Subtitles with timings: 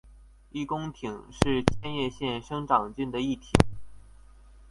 [0.49, 3.47] 一宫町是千叶县长生郡的一町。